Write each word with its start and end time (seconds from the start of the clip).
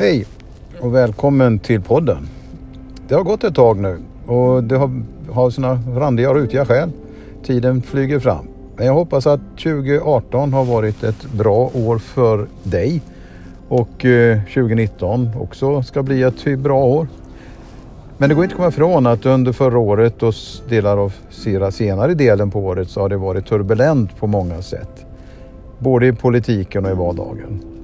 Hej 0.00 0.26
och 0.80 0.94
välkommen 0.94 1.58
till 1.58 1.80
podden. 1.80 2.28
Det 3.08 3.14
har 3.14 3.22
gått 3.22 3.44
ett 3.44 3.54
tag 3.54 3.78
nu 3.78 3.98
och 4.26 4.64
det 4.64 4.76
har, 4.76 5.02
har 5.30 5.50
sina 5.50 5.74
randiga 5.74 6.30
och 6.30 6.36
rutiga 6.36 6.66
skäl. 6.66 6.90
Tiden 7.42 7.82
flyger 7.82 8.18
fram. 8.18 8.46
Men 8.76 8.86
jag 8.86 8.94
hoppas 8.94 9.26
att 9.26 9.40
2018 9.50 10.52
har 10.52 10.64
varit 10.64 11.02
ett 11.02 11.32
bra 11.32 11.70
år 11.74 11.98
för 11.98 12.46
dig 12.62 13.02
och 13.68 14.04
eh, 14.04 14.38
2019 14.42 15.30
också 15.40 15.82
ska 15.82 16.02
bli 16.02 16.22
ett 16.22 16.58
bra 16.58 16.84
år. 16.84 17.08
Men 18.18 18.28
det 18.28 18.34
går 18.34 18.44
inte 18.44 18.54
att 18.54 18.56
komma 18.56 18.68
ifrån 18.68 19.06
att 19.06 19.26
under 19.26 19.52
förra 19.52 19.78
året 19.78 20.22
och 20.22 20.34
delar 20.68 20.96
av 20.96 21.12
senare 21.70 22.14
delen 22.14 22.50
på 22.50 22.60
året 22.60 22.90
så 22.90 23.00
har 23.00 23.08
det 23.08 23.16
varit 23.16 23.46
turbulent 23.46 24.16
på 24.16 24.26
många 24.26 24.62
sätt. 24.62 25.06
Både 25.78 26.06
i 26.06 26.12
politiken 26.12 26.84
och 26.84 26.90
i 26.90 26.94
vardagen. 26.94 27.79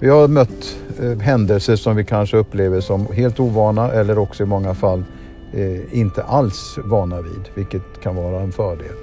Vi 0.00 0.08
har 0.08 0.28
mött 0.28 0.76
eh, 1.02 1.18
händelser 1.18 1.76
som 1.76 1.96
vi 1.96 2.04
kanske 2.04 2.36
upplever 2.36 2.80
som 2.80 3.06
helt 3.06 3.40
ovana 3.40 3.92
eller 3.92 4.18
också 4.18 4.42
i 4.42 4.46
många 4.46 4.74
fall 4.74 5.04
eh, 5.52 5.98
inte 5.98 6.22
alls 6.22 6.78
vana 6.84 7.20
vid, 7.20 7.48
vilket 7.54 8.00
kan 8.02 8.16
vara 8.16 8.40
en 8.40 8.52
fördel. 8.52 8.94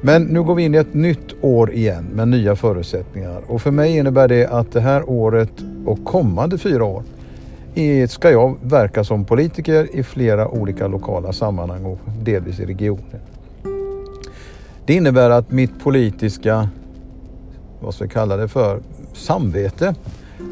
Men 0.00 0.22
nu 0.22 0.42
går 0.42 0.54
vi 0.54 0.62
in 0.62 0.74
i 0.74 0.78
ett 0.78 0.94
nytt 0.94 1.34
år 1.40 1.72
igen 1.72 2.06
med 2.12 2.28
nya 2.28 2.56
förutsättningar 2.56 3.42
och 3.46 3.62
för 3.62 3.70
mig 3.70 3.96
innebär 3.96 4.28
det 4.28 4.46
att 4.46 4.72
det 4.72 4.80
här 4.80 5.10
året 5.10 5.52
och 5.86 6.04
kommande 6.04 6.58
fyra 6.58 6.84
år 6.84 7.02
ska 8.08 8.30
jag 8.30 8.56
verka 8.62 9.04
som 9.04 9.24
politiker 9.24 9.88
i 9.92 10.02
flera 10.02 10.48
olika 10.48 10.88
lokala 10.88 11.32
sammanhang 11.32 11.84
och 11.84 11.98
delvis 12.22 12.60
i 12.60 12.64
regionen. 12.64 13.20
Det 14.86 14.94
innebär 14.94 15.30
att 15.30 15.50
mitt 15.50 15.80
politiska, 15.80 16.68
vad 17.80 17.94
ska 17.94 18.04
vi 18.04 18.10
kalla 18.10 18.36
det 18.36 18.48
för, 18.48 18.80
samvete 19.18 19.94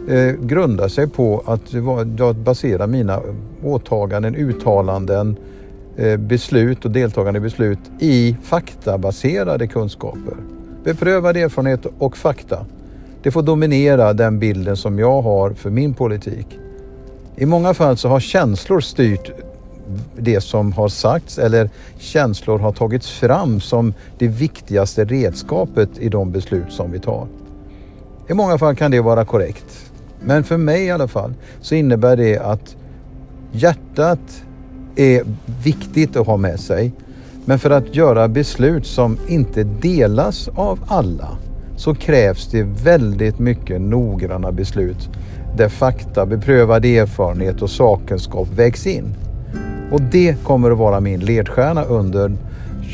eh, 0.09 0.33
grundar 0.33 0.89
sig 0.89 1.09
på 1.09 1.43
att 1.47 1.73
jag 2.19 2.37
baserar 2.37 2.87
mina 2.87 3.21
åtaganden, 3.63 4.35
uttalanden, 4.35 5.37
eh, 5.97 6.17
beslut 6.17 6.85
och 6.85 6.91
deltagande 6.91 7.39
i 7.39 7.41
beslut 7.41 7.79
i 7.99 8.37
faktabaserade 8.43 9.67
kunskaper. 9.67 10.35
Beprövad 10.85 11.37
erfarenhet 11.37 11.87
och 11.99 12.17
fakta. 12.17 12.67
Det 13.23 13.31
får 13.31 13.43
dominera 13.43 14.13
den 14.13 14.39
bilden 14.39 14.77
som 14.77 14.99
jag 14.99 15.23
har 15.23 15.51
för 15.51 15.71
min 15.71 15.95
politik. 15.95 16.59
I 17.37 17.47
många 17.47 17.75
fall 17.75 17.97
så 17.97 18.09
har 18.09 18.21
känslor 18.21 18.81
styrt 18.81 19.31
det 20.17 20.41
som 20.41 20.73
har 20.73 20.89
sagts 20.89 21.39
eller 21.39 21.71
känslor 21.99 22.59
har 22.59 22.73
tagits 22.73 23.11
fram 23.11 23.61
som 23.61 23.95
det 24.19 24.29
viktigaste 24.29 25.05
redskapet 25.05 25.99
i 25.99 26.09
de 26.09 26.33
beslut 26.33 26.73
som 26.73 26.93
vi 26.93 26.99
tar. 26.99 27.27
I 28.29 28.35
många 28.35 28.59
fall 28.59 28.77
kan 28.77 28.91
det 28.91 29.01
vara 29.01 29.25
korrekt. 29.25 29.91
Men 30.21 30.45
för 30.45 30.57
mig 30.57 30.85
i 30.85 30.91
alla 30.91 31.09
fall 31.09 31.35
så 31.61 31.75
innebär 31.75 32.17
det 32.17 32.39
att 32.39 32.77
hjärtat 33.53 34.43
är 34.97 35.23
viktigt 35.63 36.17
att 36.17 36.27
ha 36.27 36.37
med 36.37 36.61
sig. 36.61 36.93
Men 37.45 37.59
för 37.59 37.71
att 37.71 37.95
göra 37.95 38.29
beslut 38.29 38.87
som 38.87 39.19
inte 39.29 39.65
delas 39.65 40.49
av 40.49 40.79
alla 40.87 41.29
så 41.77 41.95
krävs 41.95 42.51
det 42.51 42.63
väldigt 42.63 43.39
mycket 43.39 43.81
noggranna 43.81 44.53
beslut 44.53 45.11
där 45.57 45.69
fakta, 45.69 46.27
beprövad 46.27 46.85
erfarenhet 46.85 47.63
och 47.63 47.71
sakkunskap 47.71 48.49
vägs 48.49 48.87
in. 48.87 49.15
Och 49.93 50.01
det 50.01 50.45
kommer 50.45 50.71
att 50.71 50.79
vara 50.79 51.01
min 51.01 51.21
ledstjärna 51.21 51.85
under 51.85 52.33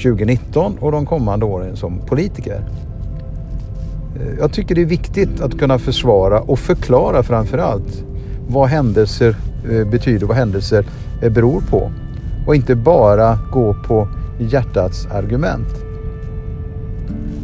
2019 0.02 0.78
och 0.80 0.92
de 0.92 1.06
kommande 1.06 1.46
åren 1.46 1.76
som 1.76 1.98
politiker. 2.06 2.64
Eh, 4.16 4.38
jag 4.38 4.52
tycker 4.52 4.74
det 4.74 4.80
är 4.80 4.86
viktigt 4.86 5.40
att 5.40 5.58
kunna 5.58 5.78
försvara 5.78 6.40
och 6.40 6.58
förklara 6.58 7.22
framför 7.22 7.58
allt 7.58 8.04
vad 8.48 8.68
händelser 8.68 9.36
eh, 9.70 9.88
betyder, 9.88 10.26
vad 10.26 10.36
händelser 10.36 10.86
eh, 11.22 11.32
beror 11.32 11.60
på. 11.60 11.92
Och 12.46 12.54
inte 12.56 12.74
bara 12.74 13.38
gå 13.52 13.76
på 13.86 14.08
hjärtats 14.38 15.06
argument. 15.06 15.68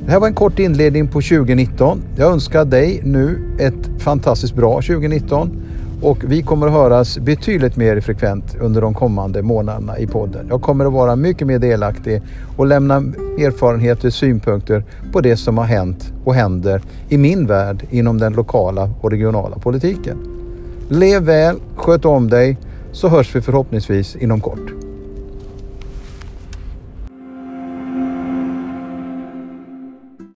Det 0.06 0.12
här 0.12 0.20
var 0.20 0.26
en 0.26 0.34
kort 0.34 0.58
inledning 0.58 1.06
på 1.06 1.20
2019. 1.20 2.02
Jag 2.16 2.32
önskar 2.32 2.64
dig 2.64 3.00
nu 3.04 3.56
ett 3.58 4.02
fantastiskt 4.02 4.54
bra 4.54 4.74
2019 4.74 5.62
och 6.02 6.18
vi 6.24 6.42
kommer 6.42 6.66
att 6.66 6.72
höras 6.72 7.18
betydligt 7.18 7.76
mer 7.76 8.00
frekvent 8.00 8.56
under 8.60 8.80
de 8.80 8.94
kommande 8.94 9.42
månaderna 9.42 9.98
i 9.98 10.06
podden. 10.06 10.46
Jag 10.48 10.62
kommer 10.62 10.84
att 10.84 10.92
vara 10.92 11.16
mycket 11.16 11.46
mer 11.46 11.58
delaktig 11.58 12.22
och 12.56 12.66
lämna 12.66 12.96
erfarenheter 13.38 14.06
och 14.06 14.12
synpunkter 14.12 14.84
på 15.12 15.20
det 15.20 15.36
som 15.36 15.58
har 15.58 15.64
hänt 15.64 16.12
och 16.24 16.34
händer 16.34 16.82
i 17.08 17.18
min 17.18 17.46
värld 17.46 17.86
inom 17.90 18.18
den 18.18 18.32
lokala 18.32 18.90
och 19.00 19.10
regionala 19.10 19.58
politiken. 19.58 20.18
Lev 20.88 21.22
väl, 21.22 21.56
sköt 21.76 22.04
om 22.04 22.30
dig 22.30 22.56
så 22.92 23.08
hörs 23.08 23.36
vi 23.36 23.40
förhoppningsvis 23.40 24.16
inom 24.16 24.40
kort. 24.40 24.77